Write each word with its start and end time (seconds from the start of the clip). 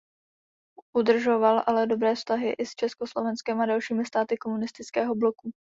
Udržoval 0.97 1.63
ale 1.67 1.87
dobré 1.87 2.15
vztahy 2.15 2.51
i 2.53 2.65
s 2.65 2.75
Československem 2.75 3.61
a 3.61 3.65
dalšími 3.65 4.05
státy 4.05 4.37
komunistického 4.37 5.15
bloku. 5.15 5.51